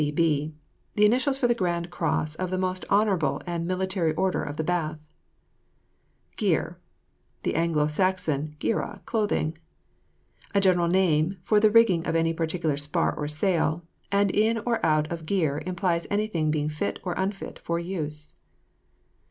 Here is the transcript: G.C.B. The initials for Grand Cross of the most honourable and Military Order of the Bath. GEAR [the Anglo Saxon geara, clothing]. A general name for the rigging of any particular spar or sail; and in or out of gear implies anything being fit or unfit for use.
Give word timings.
G.C.B. 0.01 0.55
The 0.95 1.05
initials 1.05 1.37
for 1.37 1.53
Grand 1.53 1.91
Cross 1.91 2.33
of 2.33 2.49
the 2.49 2.57
most 2.57 2.85
honourable 2.89 3.39
and 3.45 3.67
Military 3.67 4.15
Order 4.15 4.41
of 4.41 4.57
the 4.57 4.63
Bath. 4.63 4.97
GEAR 6.37 6.79
[the 7.43 7.53
Anglo 7.53 7.85
Saxon 7.85 8.55
geara, 8.59 9.05
clothing]. 9.05 9.59
A 10.55 10.59
general 10.59 10.87
name 10.87 11.37
for 11.43 11.59
the 11.59 11.69
rigging 11.69 12.03
of 12.07 12.15
any 12.15 12.33
particular 12.33 12.77
spar 12.77 13.13
or 13.15 13.27
sail; 13.27 13.83
and 14.11 14.31
in 14.31 14.57
or 14.65 14.83
out 14.83 15.05
of 15.11 15.27
gear 15.27 15.61
implies 15.67 16.07
anything 16.09 16.49
being 16.49 16.67
fit 16.69 16.97
or 17.03 17.13
unfit 17.13 17.59
for 17.59 17.77
use. 17.77 18.33